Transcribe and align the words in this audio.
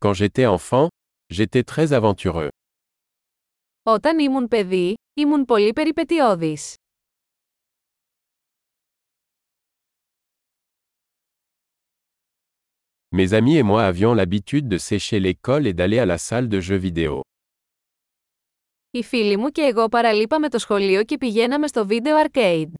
Quand 0.00 0.14
j'étais 0.14 0.46
enfant, 0.46 0.88
j'étais 1.28 1.64
très 1.64 1.92
aventureux. 1.92 2.50
Όταν 3.84 4.18
ήμουν 4.18 4.48
παιδί, 4.48 4.94
ήμουν 5.14 5.44
πολύ 5.44 5.72
περιπετειώδης. 5.72 6.74
Mes 13.10 13.32
amis 13.32 13.56
et 13.56 13.62
moi 13.62 13.84
avions 13.84 14.14
l'habitude 14.14 14.68
de 14.68 14.78
sécher 14.78 15.18
l'école 15.18 15.66
et 15.66 15.72
d'aller 15.72 15.98
à 15.98 16.06
la 16.06 16.18
salle 16.18 16.48
de 16.48 16.60
jeux 16.60 16.76
vidéo. 16.76 17.20
Οι 18.90 19.02
φίλοι 19.02 19.36
μου 19.36 19.48
και 19.48 19.62
εγώ 19.62 19.88
παραλείπαμε 19.88 20.48
το 20.48 20.58
σχολείο 20.58 21.04
και 21.04 21.18
πηγαίναμε 21.18 21.66
στο 21.66 21.86
βίντεο 21.86 22.16
arcade. 22.26 22.70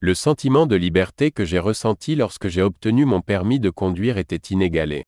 Le 0.00 0.14
sentiment 0.14 0.66
de 0.66 0.76
liberté 0.76 1.30
que 1.32 1.44
j'ai 1.44 1.58
ressenti 1.58 2.14
lorsque 2.14 2.48
j'ai 2.48 2.62
obtenu 2.62 3.04
mon 3.06 3.22
permis 3.22 3.58
de 3.58 3.70
conduire 3.70 4.18
était 4.18 4.52
inégalé. 4.54 5.02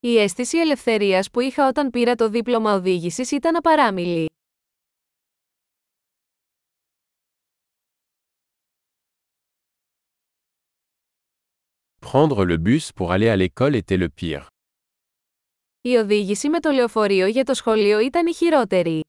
Η 0.00 0.18
αίσθηση 0.18 0.58
ελευθερίας 0.58 1.30
που 1.30 1.40
είχα 1.40 1.68
όταν 1.68 1.90
πήρα 1.90 2.14
το 2.14 2.28
δίπλωμα 2.28 2.74
οδήγησης 2.74 3.30
ήταν 3.30 3.56
απαράμιλη. 3.56 4.28
Prendre 12.00 12.44
le 12.44 12.56
bus 12.56 12.92
pour 12.92 13.12
aller 13.12 13.28
à 13.28 13.36
l'école 13.36 13.76
était 13.76 13.98
le 13.98 14.08
pire. 14.08 14.46
Η 15.80 15.96
οδήγηση 15.96 16.48
με 16.48 16.60
το 16.60 16.70
λεωφορείο 16.70 17.26
για 17.26 17.44
το 17.44 17.54
σχολείο 17.54 17.98
ήταν 17.98 18.26
η 18.26 18.34
χειρότερη. 18.34 19.00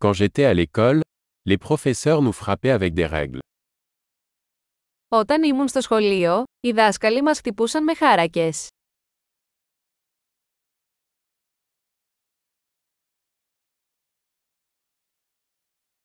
Quand 0.00 0.12
j'étais 0.12 0.44
à 0.44 0.54
l'école, 0.54 1.02
les 1.44 1.58
professeurs 1.58 2.22
nous 2.22 2.32
frappaient 2.32 2.70
avec 2.70 2.94
des 2.94 3.06
règles. 3.06 3.40
Όταν 5.08 5.42
ήμουν 5.42 5.68
στο 5.68 5.80
σχολείο, 5.80 6.44
οι 6.60 6.72
δάσκαλοι 6.72 7.22
μας 7.22 7.38
χτυπούσαν 7.38 7.84
με 7.84 7.94
χάρακες. 7.94 8.68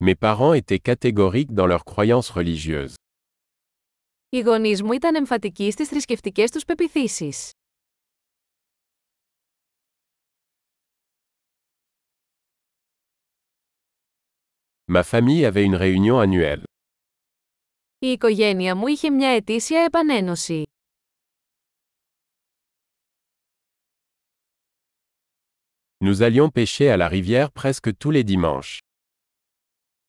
Mes 0.05 0.15
parents 0.15 0.53
étaient 0.53 0.79
catégoriques 0.79 1.53
dans 1.53 1.67
leurs 1.67 1.85
croyances 1.85 2.29
religieuses. 2.29 2.93
Οι 4.29 4.39
γονείς 4.39 4.83
μου 4.83 4.91
ήταν 4.91 5.15
εμφατικοί 5.15 5.71
στις 5.71 5.87
θρησκευτικές 5.87 6.51
τους 6.51 6.65
πεπιθήσεις. 6.65 7.51
Ma 14.92 15.02
famille 15.02 15.44
avait 15.44 15.64
une 15.64 15.76
réunion 15.76 16.18
annuelle. 16.18 16.62
Η 17.98 18.06
οικογένεια 18.06 18.74
μου 18.74 18.86
είχε 18.86 19.10
μια 19.10 19.28
ετήσια 19.28 19.80
επανένωση. 19.80 20.62
Nous 26.04 26.22
allions 26.22 26.50
pêcher 26.50 26.88
à 26.90 26.96
la 26.96 27.08
rivière 27.08 27.50
presque 27.50 27.90
tous 27.98 28.10
les 28.10 28.24
dimanches. 28.24 28.78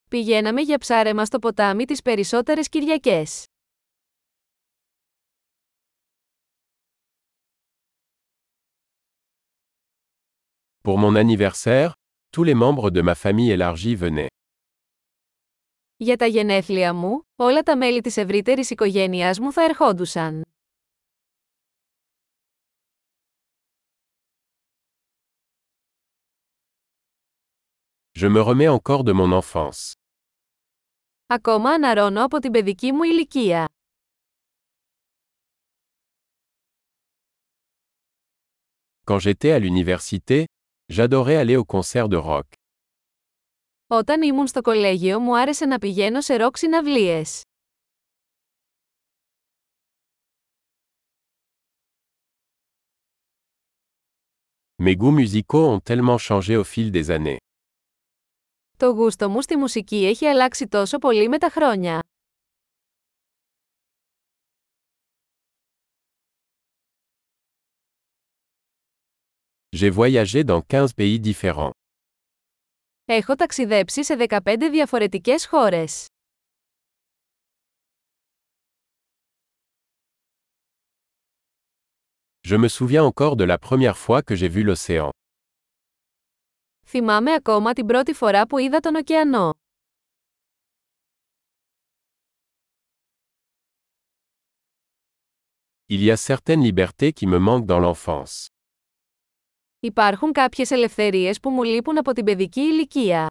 Πηγαίναμε 0.09 0.61
για 0.61 0.77
ψάρεμα 0.77 1.25
στο 1.25 1.39
ποτάμι 1.39 1.85
τις 1.85 2.01
περισσότερες 2.01 2.69
Κυριακές. 2.69 3.45
Pour 10.83 10.97
mon 10.97 11.15
anniversaire, 11.15 11.93
tous 12.31 12.43
les 12.43 12.55
membres 12.55 12.89
de 12.91 13.01
ma 13.01 13.15
famille 13.15 13.51
élargie 13.51 13.95
venaient. 13.95 14.29
Για 15.96 16.16
τα 16.16 16.26
γενέθλια 16.26 16.94
μου, 16.94 17.28
όλα 17.36 17.62
τα 17.62 17.76
μέλη 17.76 18.00
της 18.00 18.16
ευρύτερης 18.16 18.70
οικογένειάς 18.70 19.38
μου 19.38 19.52
θα 19.52 19.62
ερχόντουσαν. 19.62 20.42
Je 28.20 28.26
me 28.28 28.40
remets 28.40 28.68
encore 28.68 29.04
de 29.04 29.12
mon 29.12 29.32
enfance. 29.42 29.92
Ακόμα 31.26 31.70
αναρώνω 31.70 32.24
από 32.24 32.38
την 32.38 32.50
παιδική 32.50 32.92
μου 32.92 33.02
ηλικία. 33.02 33.68
Quand 39.06 39.18
j'étais 39.18 39.50
à 39.50 39.58
l'université, 39.58 40.46
j'adorais 40.88 41.36
aller 41.36 41.56
au 41.56 41.64
concert 41.64 42.08
de 42.08 42.16
rock. 42.16 42.63
Όταν 43.86 44.22
ήμουν 44.22 44.46
στο 44.46 44.60
κολέγιο 44.60 45.20
μου 45.20 45.38
άρεσε 45.38 45.64
να 45.64 45.78
πηγαίνω 45.78 46.20
σε 46.20 46.36
ροκ 46.36 46.56
συναυλίες. 46.56 47.42
Mes 54.82 54.96
goûts 54.96 55.12
musicaux 55.12 55.68
ont 55.74 55.80
tellement 55.80 56.18
changé 56.18 56.56
au 56.56 56.64
fil 56.64 56.90
des 56.90 57.10
années. 57.10 57.36
Το 58.76 58.86
γούστο 58.86 59.28
μου 59.28 59.40
στη 59.42 59.56
μουσική 59.56 60.06
έχει 60.06 60.26
αλλάξει 60.26 60.68
τόσο 60.68 60.98
πολύ 60.98 61.28
με 61.28 61.38
τα 61.38 61.48
χρόνια. 61.50 62.02
J'ai 69.76 69.90
voyagé 69.90 70.44
dans 70.44 70.62
15 70.62 70.92
pays 70.94 71.18
différents. 71.20 71.83
Έχω 73.06 73.34
ταξιδέψει 73.34 74.04
σε 74.04 74.16
15 74.28 74.68
διαφορετικές 74.70 75.46
χώρες. 75.46 76.06
Je 82.48 82.56
me 82.56 82.68
souviens 82.68 83.04
encore 83.04 83.36
de 83.36 83.44
la 83.44 83.58
première 83.58 83.96
fois 83.96 84.22
que 84.22 84.34
j'ai 84.34 84.48
vu 84.48 84.62
l'océan. 84.62 85.08
Θυμάμαι 86.86 87.32
ακόμα 87.32 87.72
την 87.72 87.86
πρώτη 87.86 88.12
φορά 88.12 88.46
που 88.46 88.58
είδα 88.58 88.80
τον 88.80 88.94
ωκεανό. 88.94 89.52
Il 95.88 96.02
y 96.02 96.10
a 96.10 96.16
certaines 96.16 96.62
libertés 96.62 97.12
qui 97.12 97.26
me 97.26 97.38
manquent 97.38 97.66
dans 97.66 97.80
l'enfance. 97.80 98.53
Υπάρχουν 99.84 100.32
κάποιες 100.32 100.70
ελευθερίες 100.70 101.40
που 101.40 101.50
μου 101.50 101.62
λείπουν 101.62 101.98
από 101.98 102.12
την 102.12 102.24
παιδική 102.24 102.60
ηλικία. 102.60 103.26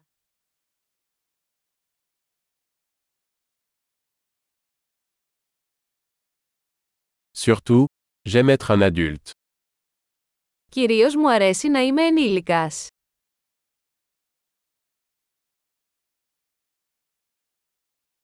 Surtout, 7.38 7.84
j'aime 8.28 8.48
être 8.48 8.70
un 8.70 8.92
adulte. 8.92 9.30
Κυρίως 10.70 11.16
μου 11.16 11.30
αρέσει 11.30 11.68
να 11.68 11.80
είμαι 11.80 12.02
ενήλικας. 12.02 12.88